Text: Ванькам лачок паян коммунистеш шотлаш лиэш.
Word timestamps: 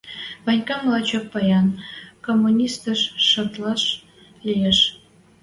Ванькам 0.45 0.81
лачок 0.91 1.25
паян 1.33 1.67
коммунистеш 2.25 3.01
шотлаш 3.29 3.83
лиэш. 4.45 4.79